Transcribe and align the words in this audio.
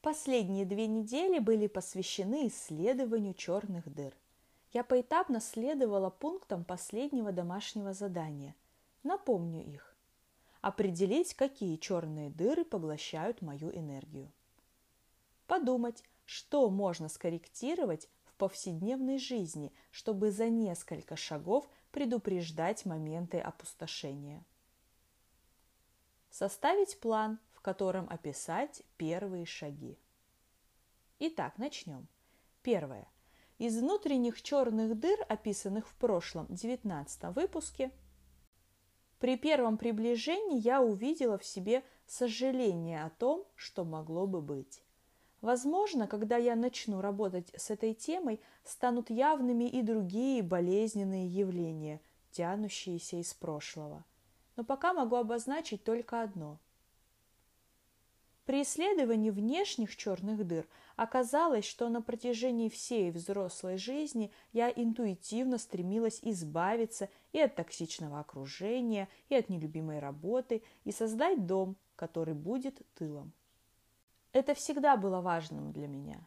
Последние 0.00 0.64
две 0.64 0.86
недели 0.86 1.40
были 1.40 1.66
посвящены 1.66 2.46
исследованию 2.46 3.34
черных 3.34 3.92
дыр. 3.92 4.14
Я 4.72 4.84
поэтапно 4.84 5.40
следовала 5.40 6.08
пунктам 6.08 6.64
последнего 6.64 7.32
домашнего 7.32 7.92
задания. 7.92 8.54
Напомню 9.02 9.64
их. 9.64 9.96
Определить, 10.60 11.34
какие 11.34 11.76
черные 11.76 12.30
дыры 12.30 12.64
поглощают 12.64 13.42
мою 13.42 13.70
энергию. 13.74 14.30
Подумать, 15.46 16.04
что 16.26 16.68
можно 16.70 17.08
скорректировать 17.08 18.08
в 18.24 18.34
повседневной 18.34 19.18
жизни, 19.18 19.72
чтобы 19.90 20.30
за 20.30 20.48
несколько 20.48 21.16
шагов 21.16 21.68
предупреждать 21.90 22.84
моменты 22.84 23.40
опустошения. 23.40 24.44
Составить 26.30 27.00
план, 27.00 27.38
в 27.58 27.60
котором 27.60 28.06
описать 28.08 28.82
первые 28.96 29.44
шаги. 29.44 29.98
Итак, 31.18 31.58
начнем. 31.58 32.06
Первое. 32.62 33.08
Из 33.58 33.76
внутренних 33.76 34.40
черных 34.42 34.96
дыр, 34.96 35.18
описанных 35.28 35.88
в 35.88 35.94
прошлом 35.96 36.46
19 36.50 37.34
выпуске, 37.34 37.90
при 39.18 39.36
первом 39.36 39.76
приближении 39.76 40.60
я 40.60 40.80
увидела 40.80 41.36
в 41.36 41.44
себе 41.44 41.82
сожаление 42.06 43.02
о 43.02 43.10
том, 43.10 43.44
что 43.56 43.84
могло 43.84 44.28
бы 44.28 44.40
быть. 44.40 44.80
Возможно, 45.40 46.06
когда 46.06 46.36
я 46.36 46.54
начну 46.54 47.00
работать 47.00 47.50
с 47.56 47.70
этой 47.70 47.92
темой, 47.92 48.40
станут 48.62 49.10
явными 49.10 49.64
и 49.64 49.82
другие 49.82 50.44
болезненные 50.44 51.26
явления, 51.26 52.00
тянущиеся 52.30 53.16
из 53.16 53.34
прошлого. 53.34 54.04
Но 54.54 54.62
пока 54.62 54.92
могу 54.92 55.16
обозначить 55.16 55.82
только 55.82 56.22
одно– 56.22 56.60
при 58.48 58.62
исследовании 58.62 59.28
внешних 59.28 59.94
черных 59.94 60.46
дыр 60.46 60.66
оказалось, 60.96 61.66
что 61.66 61.90
на 61.90 62.00
протяжении 62.00 62.70
всей 62.70 63.10
взрослой 63.10 63.76
жизни 63.76 64.32
я 64.54 64.70
интуитивно 64.70 65.58
стремилась 65.58 66.20
избавиться 66.22 67.10
и 67.34 67.40
от 67.40 67.56
токсичного 67.56 68.20
окружения, 68.20 69.10
и 69.28 69.34
от 69.34 69.50
нелюбимой 69.50 69.98
работы, 69.98 70.62
и 70.84 70.92
создать 70.92 71.44
дом, 71.44 71.76
который 71.94 72.32
будет 72.32 72.80
тылом. 72.94 73.32
Это 74.32 74.54
всегда 74.54 74.96
было 74.96 75.20
важным 75.20 75.70
для 75.70 75.86
меня. 75.86 76.18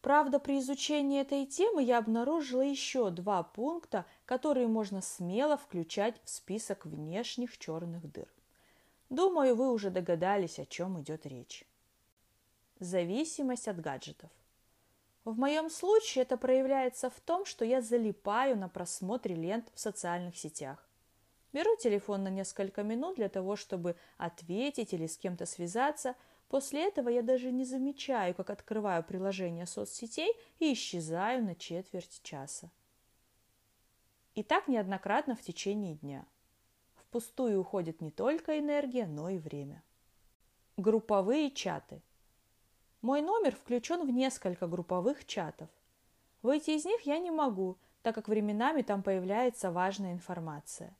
Правда, 0.00 0.38
при 0.38 0.60
изучении 0.60 1.20
этой 1.20 1.44
темы 1.44 1.82
я 1.82 1.98
обнаружила 1.98 2.62
еще 2.62 3.10
два 3.10 3.42
пункта, 3.42 4.06
которые 4.24 4.66
можно 4.66 5.02
смело 5.02 5.58
включать 5.58 6.18
в 6.24 6.30
список 6.30 6.86
внешних 6.86 7.58
черных 7.58 8.10
дыр. 8.10 8.28
Думаю, 9.10 9.56
вы 9.56 9.72
уже 9.72 9.90
догадались, 9.90 10.58
о 10.58 10.66
чем 10.66 11.00
идет 11.00 11.24
речь. 11.24 11.64
Зависимость 12.78 13.66
от 13.66 13.80
гаджетов. 13.80 14.30
В 15.24 15.38
моем 15.38 15.70
случае 15.70 16.22
это 16.22 16.36
проявляется 16.36 17.10
в 17.10 17.18
том, 17.20 17.44
что 17.44 17.64
я 17.64 17.80
залипаю 17.80 18.56
на 18.56 18.68
просмотре 18.68 19.34
лент 19.34 19.70
в 19.74 19.80
социальных 19.80 20.36
сетях. 20.36 20.86
Беру 21.52 21.74
телефон 21.76 22.24
на 22.24 22.28
несколько 22.28 22.82
минут 22.82 23.16
для 23.16 23.30
того, 23.30 23.56
чтобы 23.56 23.96
ответить 24.18 24.92
или 24.92 25.06
с 25.06 25.16
кем-то 25.16 25.46
связаться. 25.46 26.14
После 26.48 26.86
этого 26.86 27.08
я 27.08 27.22
даже 27.22 27.50
не 27.50 27.64
замечаю, 27.64 28.34
как 28.34 28.50
открываю 28.50 29.02
приложение 29.02 29.66
соцсетей 29.66 30.32
и 30.58 30.72
исчезаю 30.72 31.42
на 31.42 31.54
четверть 31.54 32.20
часа. 32.22 32.70
И 34.34 34.42
так 34.42 34.68
неоднократно 34.68 35.34
в 35.34 35.40
течение 35.40 35.94
дня– 35.94 36.26
Впустую 37.08 37.62
уходит 37.62 38.02
не 38.02 38.10
только 38.10 38.58
энергия, 38.58 39.06
но 39.06 39.30
и 39.30 39.38
время. 39.38 39.82
Групповые 40.76 41.50
чаты. 41.50 42.02
Мой 43.00 43.22
номер 43.22 43.56
включен 43.56 44.06
в 44.06 44.10
несколько 44.10 44.66
групповых 44.66 45.24
чатов. 45.24 45.70
Выйти 46.42 46.72
из 46.72 46.84
них 46.84 47.00
я 47.06 47.18
не 47.18 47.30
могу, 47.30 47.78
так 48.02 48.14
как 48.14 48.28
временами 48.28 48.82
там 48.82 49.02
появляется 49.02 49.70
важная 49.70 50.12
информация. 50.12 50.94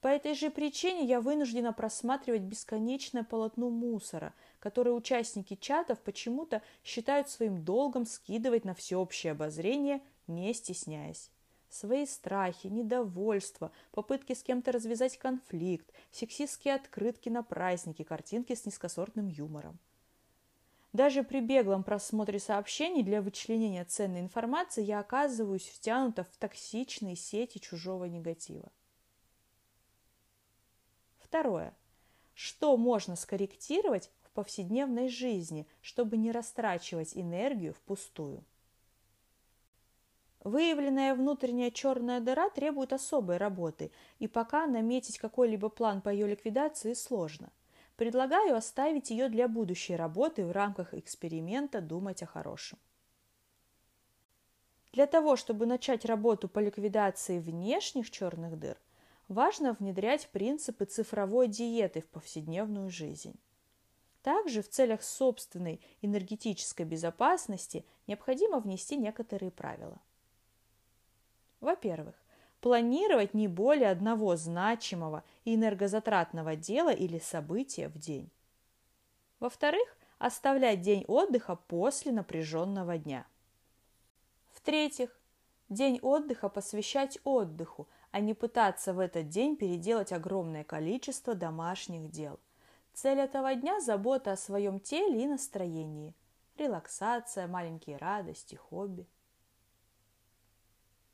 По 0.00 0.08
этой 0.08 0.32
же 0.32 0.48
причине 0.48 1.04
я 1.04 1.20
вынуждена 1.20 1.74
просматривать 1.74 2.42
бесконечное 2.42 3.22
полотно 3.22 3.68
мусора, 3.68 4.32
которое 4.60 4.92
участники 4.92 5.56
чатов 5.56 6.00
почему-то 6.00 6.62
считают 6.82 7.28
своим 7.28 7.62
долгом 7.66 8.06
скидывать 8.06 8.64
на 8.64 8.74
всеобщее 8.74 9.32
обозрение, 9.32 10.00
не 10.26 10.54
стесняясь. 10.54 11.30
Свои 11.68 12.06
страхи, 12.06 12.68
недовольство, 12.68 13.70
попытки 13.92 14.32
с 14.32 14.42
кем-то 14.42 14.72
развязать 14.72 15.18
конфликт, 15.18 15.92
сексистские 16.10 16.74
открытки 16.74 17.28
на 17.28 17.42
праздники, 17.42 18.02
картинки 18.02 18.54
с 18.54 18.64
низкосортным 18.64 19.28
юмором. 19.28 19.78
Даже 20.94 21.22
при 21.22 21.40
беглом 21.40 21.84
просмотре 21.84 22.38
сообщений 22.38 23.02
для 23.02 23.20
вычленения 23.20 23.84
ценной 23.84 24.20
информации 24.20 24.82
я 24.82 25.00
оказываюсь 25.00 25.68
втянута 25.68 26.24
в 26.24 26.36
токсичные 26.38 27.14
сети 27.14 27.58
чужого 27.58 28.06
негатива. 28.06 28.72
Второе. 31.18 31.76
Что 32.32 32.74
можно 32.78 33.16
скорректировать 33.16 34.10
в 34.22 34.30
повседневной 34.30 35.08
жизни, 35.08 35.66
чтобы 35.82 36.16
не 36.16 36.32
растрачивать 36.32 37.16
энергию 37.16 37.74
впустую? 37.74 38.44
Выявленная 40.44 41.14
внутренняя 41.14 41.70
черная 41.70 42.20
дыра 42.20 42.48
требует 42.48 42.92
особой 42.92 43.38
работы, 43.38 43.90
и 44.18 44.28
пока 44.28 44.66
наметить 44.66 45.18
какой-либо 45.18 45.68
план 45.68 46.00
по 46.00 46.08
ее 46.10 46.28
ликвидации 46.28 46.92
сложно. 46.94 47.50
Предлагаю 47.96 48.54
оставить 48.54 49.10
ее 49.10 49.28
для 49.28 49.48
будущей 49.48 49.96
работы 49.96 50.46
в 50.46 50.52
рамках 50.52 50.94
эксперимента 50.94 51.80
«Думать 51.80 52.22
о 52.22 52.26
хорошем». 52.26 52.78
Для 54.92 55.06
того, 55.06 55.36
чтобы 55.36 55.66
начать 55.66 56.04
работу 56.04 56.48
по 56.48 56.60
ликвидации 56.60 57.40
внешних 57.40 58.10
черных 58.10 58.58
дыр, 58.58 58.78
важно 59.26 59.74
внедрять 59.74 60.28
принципы 60.28 60.84
цифровой 60.84 61.48
диеты 61.48 62.00
в 62.00 62.06
повседневную 62.08 62.88
жизнь. 62.88 63.38
Также 64.22 64.62
в 64.62 64.68
целях 64.68 65.02
собственной 65.02 65.80
энергетической 66.00 66.84
безопасности 66.84 67.84
необходимо 68.06 68.60
внести 68.60 68.96
некоторые 68.96 69.50
правила. 69.50 70.00
Во-первых, 71.60 72.14
планировать 72.60 73.34
не 73.34 73.48
более 73.48 73.90
одного 73.90 74.36
значимого 74.36 75.24
и 75.44 75.54
энергозатратного 75.54 76.56
дела 76.56 76.90
или 76.90 77.18
события 77.18 77.88
в 77.88 77.98
день. 77.98 78.30
Во-вторых, 79.40 79.96
оставлять 80.18 80.80
день 80.80 81.04
отдыха 81.06 81.56
после 81.56 82.12
напряженного 82.12 82.98
дня. 82.98 83.26
В-третьих, 84.52 85.18
день 85.68 85.98
отдыха 86.02 86.48
посвящать 86.48 87.18
отдыху, 87.24 87.88
а 88.10 88.20
не 88.20 88.34
пытаться 88.34 88.92
в 88.92 88.98
этот 88.98 89.28
день 89.28 89.56
переделать 89.56 90.12
огромное 90.12 90.64
количество 90.64 91.34
домашних 91.34 92.10
дел. 92.10 92.40
Цель 92.94 93.20
этого 93.20 93.54
дня– 93.54 93.80
забота 93.80 94.32
о 94.32 94.36
своем 94.36 94.80
теле 94.80 95.22
и 95.22 95.26
настроении, 95.26 96.14
релаксация, 96.56 97.46
маленькие 97.46 97.96
радости, 97.96 98.56
хобби– 98.56 99.06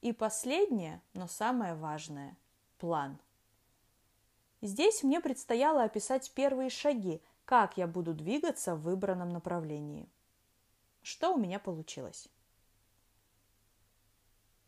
и 0.00 0.12
последнее, 0.12 1.02
но 1.14 1.26
самое 1.26 1.74
важное– 1.74 2.36
план. 2.78 3.18
Здесь 4.60 5.02
мне 5.02 5.20
предстояло 5.20 5.84
описать 5.84 6.30
первые 6.32 6.70
шаги, 6.70 7.20
как 7.44 7.76
я 7.76 7.86
буду 7.86 8.14
двигаться 8.14 8.74
в 8.74 8.82
выбранном 8.82 9.30
направлении. 9.30 10.08
Что 11.02 11.34
у 11.34 11.38
меня 11.38 11.58
получилось? 11.58 12.28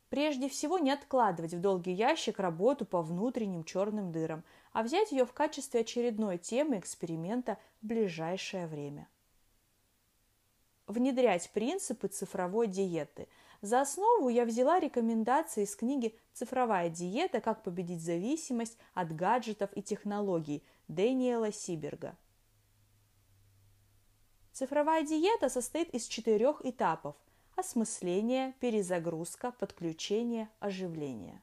Прежде 0.08 0.48
всего, 0.48 0.78
не 0.78 0.90
откладывать 0.90 1.54
в 1.54 1.60
долгий 1.60 1.92
ящик 1.92 2.40
работу 2.40 2.84
по 2.84 3.00
внутренним 3.00 3.62
черным 3.62 4.10
дырам, 4.10 4.42
а 4.72 4.82
взять 4.82 5.12
ее 5.12 5.24
в 5.24 5.32
качестве 5.32 5.80
очередной 5.80 6.38
темы 6.38 6.78
эксперимента 6.78 7.58
в 7.80 7.86
ближайшее 7.86 8.66
время. 8.66 9.08
Внедрять 10.88 11.50
принципы 11.52 12.08
цифровой 12.08 12.66
диеты– 12.66 13.28
за 13.62 13.82
основу 13.82 14.30
я 14.30 14.46
взяла 14.46 14.80
рекомендации 14.80 15.64
из 15.64 15.76
книги 15.76 16.16
«Цифровая 16.32 16.88
диета. 16.88 17.42
Как 17.42 17.62
победить 17.62 18.02
зависимость 18.02 18.78
от 18.94 19.14
гаджетов 19.14 19.70
и 19.74 19.82
технологий» 19.82 20.64
Дэниела 20.88 21.52
Сиберга. 21.52 22.16
Цифровая 24.52 25.04
диета 25.04 25.48
состоит 25.48 25.90
из 25.90 26.06
четырех 26.06 26.64
этапов– 26.64 27.16
осмысление, 27.56 28.54
перезагрузка, 28.60 29.52
подключение, 29.52 30.48
оживление. 30.58 31.42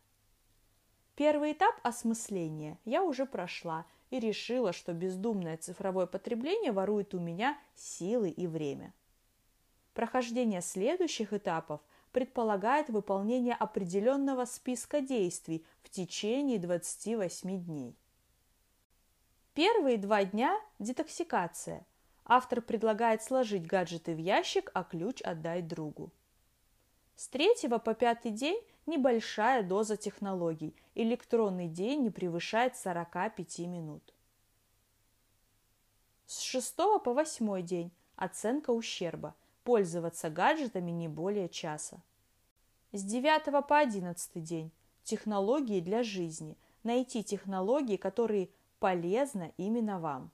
Первый 1.15 1.53
этап 1.53 1.75
осмысления 1.83 2.79
я 2.83 3.03
уже 3.03 3.25
прошла 3.25 3.85
и 4.09 4.19
решила, 4.19 4.73
что 4.73 4.93
бездумное 4.93 5.57
цифровое 5.57 6.07
потребление 6.07 6.71
ворует 6.71 7.13
у 7.13 7.19
меня 7.19 7.57
силы 7.75 8.29
и 8.29 8.47
время. 8.47 8.93
Прохождение 9.93 10.61
следующих 10.61 11.31
этапов– 11.31 11.79
предполагает 12.17 12.89
выполнение 12.89 13.53
определенного 13.53 14.45
списка 14.45 15.01
действий 15.01 15.63
в 15.83 15.91
течение 15.91 16.57
28 16.57 17.63
дней. 17.63 17.95
Первые 19.53 19.97
два 19.97 20.23
дня– 20.23 20.59
детоксикация, 20.79 21.85
Автор 22.25 22.61
предлагает 22.61 23.21
сложить 23.21 23.67
гаджеты 23.67 24.15
в 24.15 24.17
ящик, 24.17 24.71
а 24.73 24.83
ключ 24.83 25.21
отдать 25.21 25.67
другу. 25.67 26.11
С 27.15 27.27
третьего 27.27 27.77
по 27.77 27.93
пятый 27.93 28.31
день 28.31 28.59
небольшая 28.87 29.61
доза 29.61 29.95
технологий. 29.95 30.75
Электронный 30.95 31.67
день 31.67 32.01
не 32.01 32.09
превышает 32.09 32.75
45 32.75 33.59
минут. 33.59 34.15
С 36.25 36.41
шестого 36.41 36.97
по 36.97 37.13
восьмой 37.13 37.61
день 37.61 37.91
оценка 38.15 38.71
ущерба. 38.71 39.35
Пользоваться 39.67 40.29
гаджетами 40.29 40.91
не 40.91 41.09
более 41.09 41.49
часа. 41.49 42.01
С 42.93 43.03
девятого 43.03 43.61
по 43.61 43.79
одиннадцатый 43.79 44.41
день 44.41 44.71
технологии 45.03 45.81
для 45.81 46.03
жизни. 46.03 46.57
Найти 46.83 47.21
технологии, 47.21 47.97
которые 47.97 48.49
полезны 48.79 49.53
именно 49.57 49.99
вам. 49.99 50.31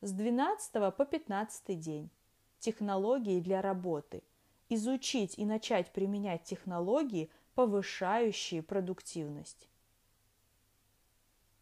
С 0.00 0.10
12 0.10 0.92
по 0.92 1.04
15 1.04 1.78
день 1.78 2.10
технологии 2.58 3.38
для 3.38 3.62
работы– 3.62 4.24
изучить 4.68 5.38
и 5.38 5.44
начать 5.44 5.92
применять 5.92 6.42
технологии, 6.42 7.30
повышающие 7.54 8.60
продуктивность. 8.60 9.68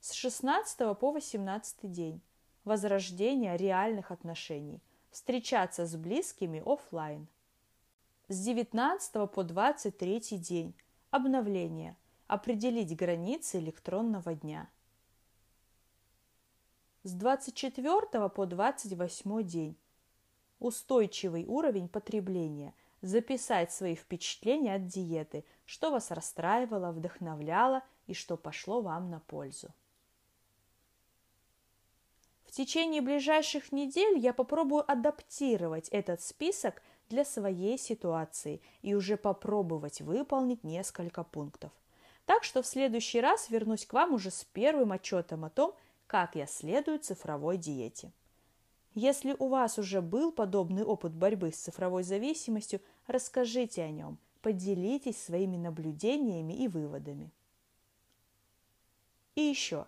С 0.01 0.13
16 0.13 0.99
по 0.99 1.13
18 1.13 1.93
день. 1.93 2.23
Возрождение 2.65 3.59
реальных 3.59 4.11
отношений. 4.11 4.81
Встречаться 5.17 5.87
с 5.87 5.97
близкими 5.97 6.63
офлайн. 6.63 7.27
С 8.29 8.39
19 8.45 9.31
по 9.31 9.45
23 9.45 10.21
день. 10.37 10.75
Обновление. 11.11 11.97
Определить 12.27 12.95
границы 12.95 13.59
электронного 13.59 14.35
дня. 14.35 14.69
С 17.03 17.15
24 17.15 18.29
по 18.29 18.45
28 18.45 19.43
день. 19.43 19.79
Устойчивый 20.59 21.47
уровень 21.47 21.89
потребления– 21.89 22.75
записать 23.01 23.73
свои 23.73 23.95
впечатления 23.95 24.75
от 24.75 24.87
диеты, 24.87 25.47
что 25.65 25.91
вас 25.91 26.11
расстраивало, 26.11 26.93
вдохновляло 26.93 27.83
и 28.07 28.13
что 28.13 28.37
пошло 28.37 28.83
вам 28.83 29.09
на 29.09 29.21
пользу. 29.21 29.73
Течение 32.57 33.03
ближайших 33.03 33.71
недель 33.71 34.17
я 34.17 34.33
попробую 34.33 34.91
адаптировать 34.91 35.91
этот 35.91 36.23
список 36.23 36.83
для 37.11 37.23
своей 37.23 37.77
ситуации 37.77 38.63
и 38.81 38.95
уже 38.95 39.19
попробовать 39.19 40.01
выполнить 40.01 40.65
несколько 40.65 41.23
пунктов. 41.23 41.71
Так 42.25 42.45
что 42.45 42.63
в 42.63 42.67
следующий 42.67 43.21
раз 43.21 43.51
вернусь 43.51 43.85
к 43.85 43.93
вам 43.93 44.15
уже 44.15 44.31
с 44.31 44.45
первым 44.55 44.93
отчетом 44.93 45.45
о 45.45 45.51
том, 45.51 45.75
как 46.07 46.35
я 46.35 46.47
следую 46.47 46.99
цифровой 46.99 47.59
диете. 47.59 48.11
Если 48.95 49.37
у 49.39 49.49
вас 49.49 49.79
уже 49.79 50.01
был 50.01 50.33
подобный 50.33 50.83
опыт 50.83 51.13
борьбы 51.13 51.53
с 51.53 51.59
цифровой 51.59 52.05
зависимостью, 52.05 52.81
расскажите 53.07 53.83
о 53.83 53.91
нем, 53.91 54.17
поделитесь 54.41 55.23
своими 55.23 55.59
наблюдениями 55.59 56.55
и 56.55 56.69
выводами. 56.69 57.31
И 59.35 59.43
еще, 59.43 59.87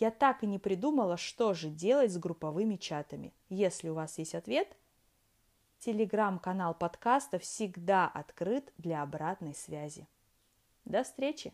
я 0.00 0.10
так 0.10 0.42
и 0.42 0.46
не 0.46 0.58
придумала, 0.58 1.16
что 1.16 1.52
же 1.52 1.68
делать 1.68 2.10
с 2.10 2.18
групповыми 2.18 2.76
чатами. 2.76 3.34
Если 3.50 3.90
у 3.90 3.94
вас 3.94 4.16
есть 4.16 4.34
ответ, 4.34 4.76
телеграм-канал 5.78 6.74
подкаста 6.74 7.38
всегда 7.38 8.08
открыт 8.08 8.72
для 8.78 9.02
обратной 9.02 9.54
связи. 9.54 10.08
До 10.86 11.04
встречи! 11.04 11.52